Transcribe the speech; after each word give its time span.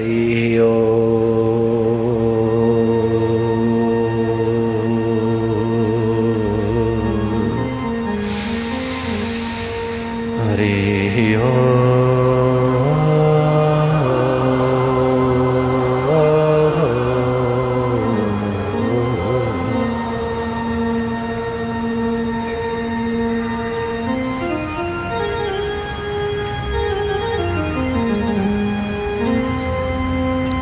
हरि 0.00 0.58
ओम। 0.58 1.05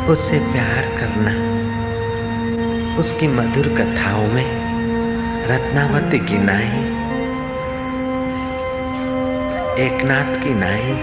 उससे 0.09 0.39
प्यार 0.39 0.85
करना। 0.97 1.31
उसकी 2.99 3.27
मधुर 3.27 3.67
कथाओं 3.67 4.27
में 4.27 4.49
रत्नावती 5.47 6.19
की 6.19 6.37
नाई, 6.37 6.83
एकनाथ 9.85 10.43
की 10.43 10.53
नाई, 10.53 10.93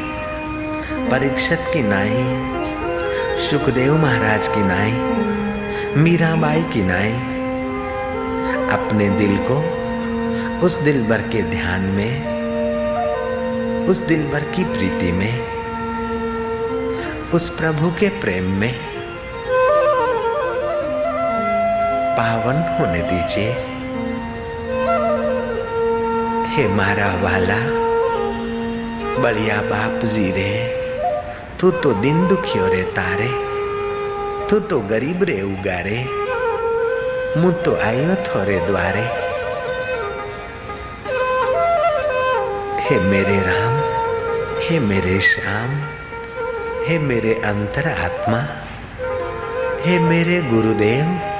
परीक्षित 1.10 1.58
की 1.72 1.82
नाई, 1.82 2.22
सुखदेव 3.40 3.96
महाराज 3.96 4.48
की 4.48 4.62
नाई, 4.62 4.92
मीराबाई 5.96 6.62
की 6.62 6.82
नाई, 6.82 7.12
अपने 8.72 9.08
दिल 9.10 9.36
को 9.50 9.58
उस 10.66 10.78
दिल 10.78 11.02
भर 11.02 11.20
के 11.22 11.42
ध्यान 11.42 11.80
में, 11.80 12.26
उस 13.86 13.98
दिल 13.98 14.26
भर 14.26 14.40
की 14.40 14.64
प्रीति 14.64 15.12
में, 15.12 15.62
उस 17.30 17.50
प्रभु 17.50 17.90
के 17.90 18.08
प्रेम 18.08 18.44
में 18.44 18.91
पावन 22.12 22.56
होने 22.72 23.02
दीजिए। 23.02 23.52
हे 26.52 26.66
मारा 26.68 27.08
वाला, 27.22 27.58
बढ़िया 29.22 29.60
बाप 29.62 30.04
जी 30.04 30.30
रे, 30.30 30.52
तू 31.60 31.70
तो 31.70 31.92
दिन 31.94 32.26
दुखियो 32.28 32.66
रे 32.66 32.82
तारे, 32.82 33.28
तू 34.50 34.60
तो 34.60 34.80
गरीब 34.80 35.22
रे 35.22 35.40
उगारे, 35.42 35.98
मुँह 37.36 37.52
तो 37.64 37.76
आयो 37.76 38.14
थोरे 38.24 38.58
द्वारे। 38.60 39.06
हे 42.80 43.00
मेरे 43.00 43.38
राम, 43.40 43.80
हे 44.60 44.78
मेरे 44.80 45.20
श्याम, 45.20 45.80
हे 46.86 46.98
मेरे 46.98 47.34
अंतर 47.34 47.88
आत्मा 47.88 48.38
हे 49.84 49.98
मेरे 49.98 50.40
गुरुदेव 50.42 51.31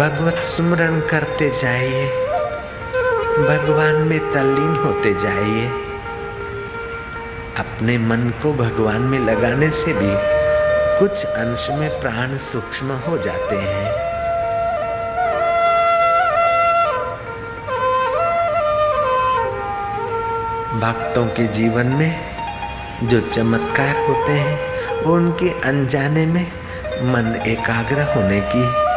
भगवत 0.00 0.34
स्मरण 0.34 1.00
करते 1.00 1.50
जाइए। 1.50 2.06
भगवान 3.38 3.94
में 3.94 4.32
तल्लीन 4.32 4.76
होते 4.76 5.14
जाइए। 5.14 5.68
अपने 7.56 7.98
मन 7.98 8.32
को 8.42 8.52
भगवान 8.52 9.00
में 9.00 9.18
लगाने 9.18 9.70
से 9.70 9.92
भी 9.92 10.16
कुछ 11.00 11.24
अंश 11.24 11.68
में 11.70 12.00
प्राण 12.00 12.36
सूक्ष्म 12.36 12.92
हो 12.92 13.18
जाते 13.18 13.56
हैं। 13.56 13.92
भक्तों 20.80 21.26
के 21.26 21.46
जीवन 21.46 21.86
में 21.86 22.20
जो 23.02 23.20
चमत्कार 23.20 23.96
होते 23.96 24.32
हैं, 24.32 24.58
वो 25.02 25.14
उनके 25.14 25.60
अनजाने 25.60 26.26
में 26.26 26.46
मन 27.02 27.42
एकाग्र 27.46 28.02
होने 28.02 28.40
की 28.40 28.89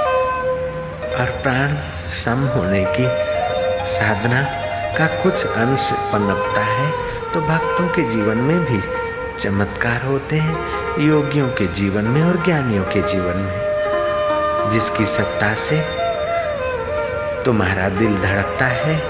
और 1.14 1.30
प्राण 1.44 1.76
सम 2.24 2.46
होने 2.56 2.84
की 2.86 3.06
साधना 3.90 4.42
का 4.98 5.08
कुछ 5.24 5.46
अंश 5.46 5.90
पनपता 6.14 6.62
है 6.62 6.92
तो 7.34 7.42
भक्तों 7.42 7.88
के 7.88 8.10
जीवन 8.10 8.38
में 8.38 8.60
भी 8.60 8.82
चमत्कार 9.40 10.06
होते 10.06 10.36
हैं, 10.36 10.56
योगियों 11.00 11.48
के 11.50 11.68
जीवन 11.68 12.04
में 12.06 12.24
और 12.24 12.44
ज्ञानियों 12.46 12.84
के 12.84 13.02
जीवन 13.02 13.38
में। 13.38 14.72
जिसकी 14.72 15.06
सत्ता 15.06 15.54
से 15.56 15.80
तुम्हारा 17.46 17.90
दिल 17.90 18.18
धड़कता 18.22 18.66
है, 18.66 19.02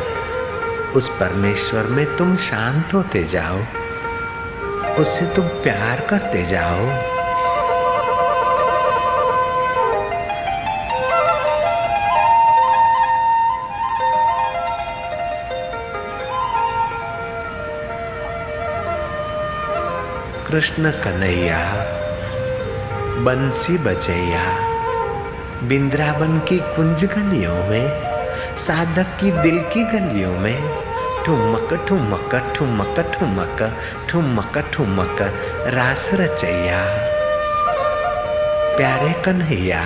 उस 0.96 1.09
परमेश्वर 1.09 1.84
में 1.84 2.06
तुम 2.18 2.36
शांत 2.36 2.94
होते 2.94 3.24
जाओ 3.24 3.59
उससे 4.94 5.25
तुम 5.25 5.47
प्यार 5.47 6.00
करते 6.09 6.46
जाओ। 6.46 7.12
कृष्ण 20.53 20.91
कन्हैया, 20.91 21.59
बंसी 23.24 23.78
बजैया, 23.78 24.44
बिंद्रावन 25.68 26.40
की 26.40 26.58
कुंज 26.59 27.06
गलियों 27.06 27.56
में, 27.56 27.90
साधक 28.58 29.06
की 29.22 29.31
दिल 29.31 29.59
की 29.59 29.84
गलियों 29.84 30.38
में, 30.38 30.62
ठुमक 31.25 31.86
ठुमक 31.88 32.53
ठुमक 32.56 33.16
ठुमक 33.19 33.81
ठुमक 34.09 34.69
ठुमक, 34.74 35.18
रास 35.68 36.09
रचैया। 36.13 36.86
प्यारे 38.78 39.13
कन्हैया, 39.13 39.84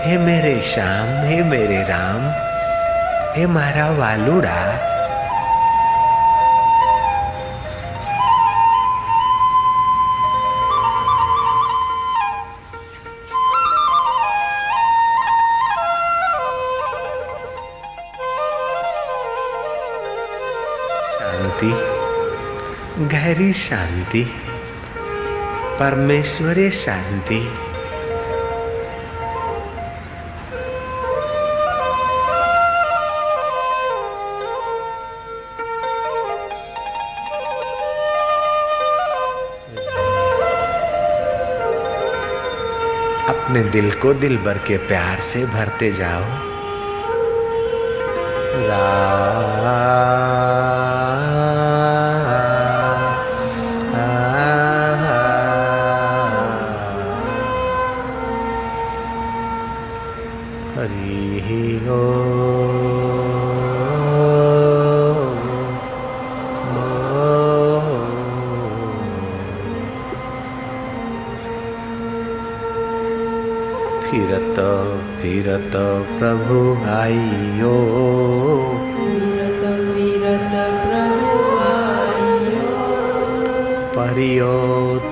हे 0.00 0.18
मेरे 0.18 0.62
श्याम, 0.62 1.26
हे 1.26 1.42
मेरे 1.42 1.82
राम, 1.82 2.30
हे 3.36 3.46
मारा 3.46 3.90
वालुड़ा 3.90 4.97
गहरी 23.38 23.52
शांति, 23.52 24.22
परमेश्वरी 25.78 26.70
शांति। 26.70 27.38
अपने 43.28 43.62
दिल 43.62 43.90
को 43.92 44.14
दिल 44.14 44.36
भर 44.36 44.58
के 44.58 44.76
प्यार 44.76 45.20
से 45.20 45.44
भरते 45.46 45.92
जाओ। 45.92 46.24
हरि 48.60 50.07
फिरत 74.10 74.58
फिरत 75.22 75.72
प्रभु 76.18 76.58
आइयो। 76.90 77.74
विरत 79.00 79.96
विरत 79.96 80.54
प्रभु 80.84 81.58
आइयो। 81.58 82.70
परियो 83.98 84.54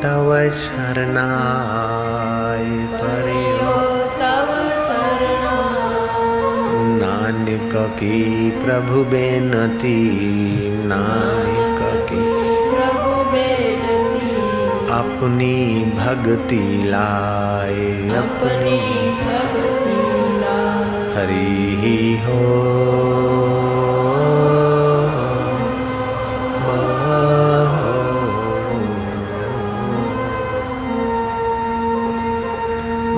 तव 0.03 0.51
शरणाय। 0.51 2.77
परियो 2.77 3.99
तव 3.99 4.49
शरणा 4.87 5.57
नानक 6.97 7.95
की 7.95 8.51
प्रभु 8.51 9.05
बेनती 9.05 10.01
नानक 10.87 12.09
की 12.09 12.25
प्रभु 12.77 13.31
बेनती। 13.31 13.66
अपनी 15.17 15.85
भक्ति 15.85 16.83
लाए 16.87 18.09
अपनी 18.17 18.77
भक्ति 19.11 19.95
लाए। 20.41 21.15
हरि 21.15 21.77
ही 21.81 22.19
हो। 22.19 22.33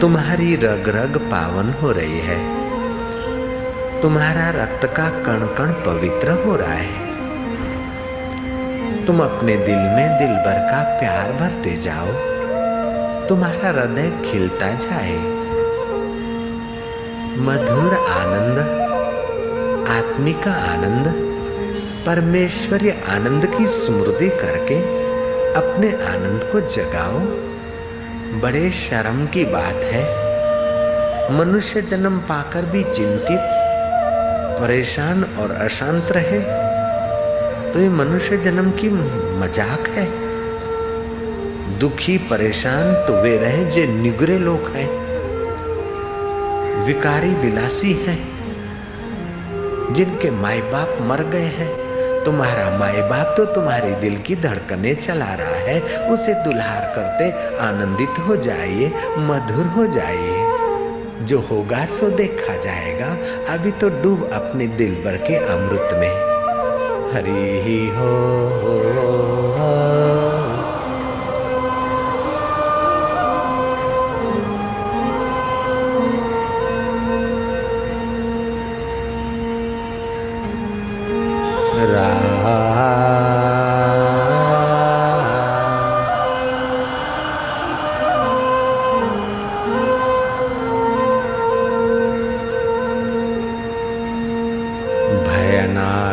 तुम्हारी 0.00 0.56
रग 0.56 0.88
रग 0.88 1.16
पावन 1.16 1.74
हो 1.82 1.92
रही 1.92 2.18
है। 2.18 2.38
तुम्हारा 4.02 4.50
रक्त 4.50 4.84
का 4.84 5.10
कण 5.10 5.46
कण 5.46 5.72
पवित्र 5.72 6.30
हो 6.30 6.56
रहा 6.56 6.72
है। 6.72 7.06
तुम 9.06 9.20
अपने 9.20 9.56
दिल 9.56 9.78
में 9.78 10.18
दिल 10.18 10.28
भर 10.28 10.58
का 10.70 10.98
प्यार 11.00 11.32
भरते 11.32 11.76
जाओ। 11.76 12.06
तुम्हारा 13.28 13.68
हृदय 13.68 14.30
खिलता 14.30 14.70
जाए। 14.70 15.16
मधुर 17.38 17.94
आनंद, 17.94 18.58
आत्मिका 19.88 20.52
आनंद 20.52 21.26
परमेश्वरी 22.06 22.90
आनंद 22.90 23.46
की 23.46 23.66
स्मृति 23.66 24.28
करके 24.28 24.80
अपने 25.54 25.88
आनंद 25.88 26.52
को 26.52 26.60
जगाओ। 26.60 27.46
बड़े 28.32 28.70
शर्म 28.70 29.26
की 29.26 29.44
बात 29.44 29.84
है। 29.84 30.04
मनुष्य 31.32 31.82
जन्म 31.82 32.18
पाकर 32.18 32.64
भी 32.64 32.82
चिंतित, 32.84 33.40
परेशान 34.60 35.24
और 35.38 35.50
अशांत 35.52 36.12
रहे 36.12 36.40
तो 37.72 37.80
ये 37.80 37.88
मनुष्य 37.88 38.36
जन्म 38.36 38.70
की 38.70 38.88
मज़ाक 39.40 39.88
है। 39.88 40.06
दुखी, 41.78 42.18
परेशान 42.18 42.92
तो 43.06 43.20
वे 43.22 43.36
रहे 43.38 43.64
जो 43.64 43.84
निगरे 43.92 44.38
लोग 44.38 44.68
हैं। 44.68 44.88
विकारी, 46.86 47.34
विलासी 47.34 47.92
हैं, 47.92 48.18
जिनके 49.94 50.30
माए 50.30 50.60
बाप 50.60 50.98
मर 51.02 51.22
गए 51.22 51.50
हैं। 51.54 51.85
तुम्हारा 52.26 52.78
माए 52.78 53.02
बाप 53.02 53.34
तो 53.36 53.44
तुम्हारे 53.44 53.92
दिल 53.92 54.18
की 54.18 54.36
धड़कने 54.36 54.94
चला 54.94 55.34
रहा 55.34 55.54
है। 55.54 56.08
उसे 56.10 56.34
दुल्हार 56.34 56.92
करते 56.96 57.56
आनंदित 57.56 58.28
हो 58.28 58.36
जाइए 58.36 58.92
मधुर 59.18 59.66
हो 59.66 59.86
जाइए। 59.86 60.56
जो 61.26 61.40
होगा 61.40 61.86
सो 61.86 62.10
देखा 62.10 62.56
जाएगा। 62.56 63.16
अभी 63.52 63.70
तो 63.70 63.88
डूब 63.88 64.30
अपने 64.32 64.66
दिल 64.66 64.94
भर 64.94 65.16
के 65.16 65.36
अमृत 65.36 65.88
में। 65.92 66.36
हरी 67.12 67.60
ही 67.60 67.88
हो, 67.88 67.94
हो, 67.94 68.72
हो। 68.72 69.06
हो, 69.06 70.20
हो, 70.20 70.25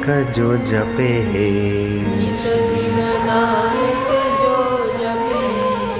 नानक 0.00 0.32
जो 0.32 0.56
जपे 0.56 1.08
जपे 4.98 5.42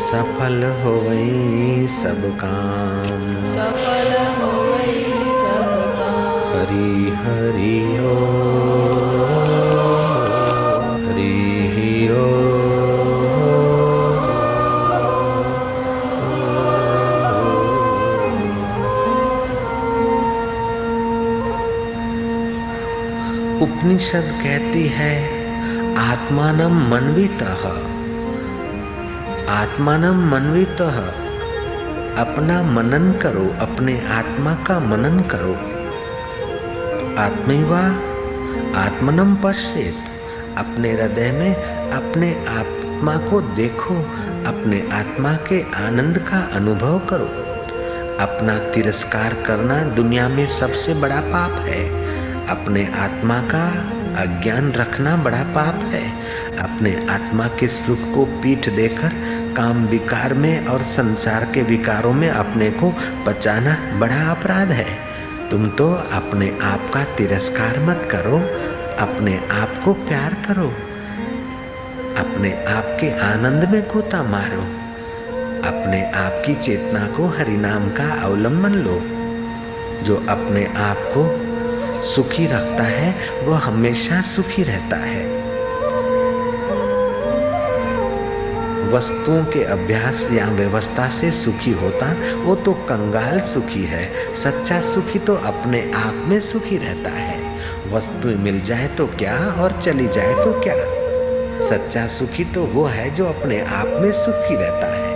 सफल 0.00 0.64
हो 0.82 0.94
सब 1.86 2.22
काम। 2.40 3.04
सफल 3.56 4.12
होई 4.38 5.04
सब 5.42 5.74
काम। 5.98 6.48
हरी 6.52 7.10
हरि 7.10 7.96
हो 7.96 9.09
उपनिषद 23.70 24.40
कहती 24.42 24.86
है 24.86 25.24
आत्मानम 25.96 26.90
मनवित। 26.90 27.42
आत्मानम 29.48 30.30
मनवित। 30.30 30.80
अपना 32.18 32.62
मनन 32.62 33.12
करो, 33.12 33.56
अपने 33.60 34.06
आत्मा 34.06 34.54
का 34.54 34.80
मनन 34.80 35.20
करो। 35.20 35.54
आत्मैवा 37.22 37.82
आत्मनम 38.80 39.36
पश्चेत 39.36 39.96
अपने 40.58 40.92
हृदय 40.92 41.32
में 41.32 41.54
अपने 41.90 42.46
आत्मा 42.48 43.16
को 43.16 43.40
देखो, 43.40 43.96
अपने 44.46 44.88
आत्मा 44.92 45.32
के 45.32 45.62
आनंद 45.62 46.18
का 46.18 46.50
अनुभव 46.52 46.98
करो। 46.98 47.26
अपना 48.24 48.58
तिरस्कार 48.58 49.34
करना 49.34 49.82
दुनिया 49.82 50.28
में 50.28 50.46
सबसे 50.46 50.94
बड़ा 50.94 51.20
पाप 51.20 51.50
है। 51.50 51.99
अपने 52.50 52.84
आत्मा 52.94 53.38
का 53.40 53.66
अज्ञान 54.22 54.72
रखना 54.72 55.16
बड़ा 55.16 55.42
पाप 55.54 55.82
है। 55.84 56.02
अपने 56.58 57.06
आत्मा 57.10 57.46
के 57.46 57.68
सुख 57.68 57.98
को 58.14 58.24
पीठ 58.42 58.68
देकर 58.68 59.12
काम 59.56 59.84
विकार 59.86 60.34
में 60.34 60.66
और 60.66 60.82
संसार 60.82 61.44
के 61.44 61.62
विकारों 61.62 62.12
में 62.12 62.28
अपने 62.30 62.70
को 62.70 62.90
बचाना 63.24 63.76
बड़ा 63.98 64.20
अपराध 64.30 64.70
है। 64.70 64.86
तुम 65.50 65.68
तो 65.68 65.92
अपने 65.92 66.50
आप 66.62 66.90
का 66.94 67.04
तिरस्कार 67.04 67.78
मत 67.80 68.08
करो, 68.10 68.38
अपने 68.98 69.36
आप 69.52 69.80
को 69.84 69.92
प्यार 69.92 70.34
करो, 70.48 70.68
अपने 72.16 72.52
आप 72.64 72.96
के 73.00 73.10
आनंद 73.20 73.64
में 73.64 73.82
गोता 73.82 74.22
मारो, 74.22 74.62
अपने 75.68 76.02
आप 76.14 76.42
की 76.46 76.54
चेतना 76.54 77.06
को 77.06 77.26
हरिनाम 77.28 77.88
का 77.90 78.12
अवलंबन 78.22 78.74
लो। 78.78 79.00
जो 80.02 80.16
अपने 80.28 80.64
आप 80.76 80.96
को 81.08 81.24
सुखी 82.02 82.46
रखता 82.46 82.82
है, 82.82 83.14
वो 83.42 83.52
हमेशा 83.52 84.22
सुखी 84.22 84.62
रहता 84.62 84.96
है। 84.96 85.40
वस्तुओं 88.92 89.44
के 89.44 89.64
अभ्यास 89.64 90.28
या 90.32 90.46
व्यवस्था 90.46 91.08
से 91.08 91.30
सुखी 91.30 91.70
होता, 91.70 92.16
वो 92.42 92.54
तो 92.54 92.72
कंगाल 92.72 93.40
सुखी 93.40 93.84
है, 93.84 94.34
सच्चा 94.34 94.80
सुखी 94.80 95.18
तो 95.18 95.34
अपने 95.34 95.92
आप 95.94 96.14
में 96.14 96.40
सुखी 96.40 96.76
रहता 96.76 97.10
है। 97.10 97.40
वस्तु 97.92 98.28
मिल 98.28 98.60
जाए 98.60 98.86
तो 98.86 99.06
क्या 99.06 99.54
और 99.58 99.72
चली 99.72 100.08
जाए 100.08 100.34
तो 100.34 100.60
क्या? 100.60 100.74
सच्चा 101.68 102.06
सुखी 102.06 102.44
तो 102.44 102.64
वो 102.64 102.84
है 102.84 103.14
जो 103.14 103.26
अपने 103.26 103.60
आप 103.60 103.86
में 103.86 104.12
सुखी 104.12 104.54
रहता 104.54 104.86
है। 104.86 105.10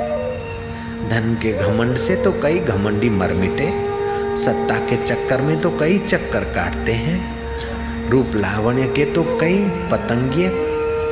धन 1.09 1.35
के 1.43 1.53
घमंड 1.53 1.97
से 1.97 2.17
तो 2.17 2.33
कई 2.33 2.59
घमंडी 2.59 3.11
मर 3.11 3.33
मिटे 3.33 3.94
सत्ता 4.37 4.79
के 4.79 4.97
चक्कर 5.05 5.41
में 5.41 5.61
तो 5.61 5.71
कई 5.71 5.99
चक्कर 5.99 6.45
काटते 6.45 6.93
हैं। 6.93 7.45
रूप 8.11 8.33
लावण्य 8.35 8.85
के 8.85 9.05
तो 9.05 9.23
कई 9.41 9.65
पतंगिए 9.93 10.51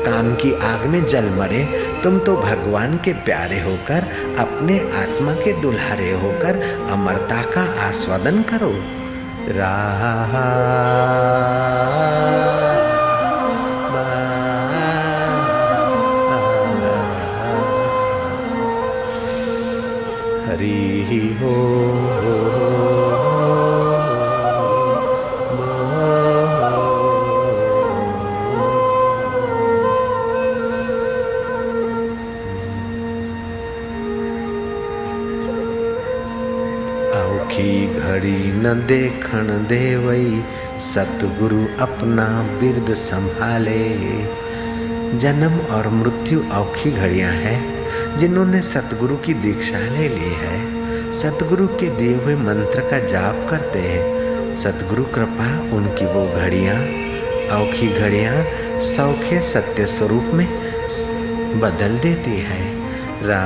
काम 0.07 0.35
की 0.35 0.52
आग 0.52 0.87
में 0.87 1.05
जल 1.05 1.25
मरे। 1.25 1.64
तुम 2.02 2.19
तो 2.19 2.37
भगवान 2.37 2.97
के 2.97 3.12
प्यारे 3.12 3.61
होकर, 3.61 4.09
अपने 4.38 4.79
आत्मा 4.79 5.35
के 5.35 5.52
दुल्हारे 5.61 6.12
होकर 6.12 6.61
अमरता 6.91 7.43
का 7.43 7.88
आस्वादन 7.88 8.43
करो। 8.43 8.75
रा 9.49 9.76
हरि 20.47 21.38
हो। 21.43 22.02
घड़ी 38.23 38.52
न 38.52 38.85
देखण 38.87 39.47
देवई, 39.47 40.45
सतगुरु 40.79 41.64
अपना 41.79 42.26
बिरद 42.61 42.95
संभाले। 42.95 43.88
जन्म 45.19 45.59
और 45.75 45.88
मृत्यु 45.88 46.43
औखी 46.52 46.93
घड़ियाँ 46.93 47.33
हैं, 47.33 47.61
जिन्होंने 48.19 48.62
सतगुरु 48.62 49.17
की 49.17 49.35
दीक्षा 49.35 49.79
ले 49.79 50.09
ली 50.09 50.31
है। 50.35 51.12
सतगुरु 51.12 51.67
के 51.67 51.88
दिए 51.88 52.14
हुए 52.14 52.35
मंत्र 52.35 52.81
का 52.81 52.99
जाप 53.07 53.47
करते 53.50 53.79
हैं। 53.79 54.57
सतगुरु 54.57 55.05
कृपा 55.05 55.76
उनकी 55.76 56.07
वो 56.07 56.26
घड़ियाँ, 56.41 56.79
औखी 57.59 57.88
घड़ियाँ 57.88 58.45
सौखे 58.81 59.41
सत्य 59.43 59.87
स्वरूप 59.87 60.31
में 60.35 60.49
बदल 61.61 61.99
देती 61.99 62.38
है। 62.38 62.62
रा 63.23 63.43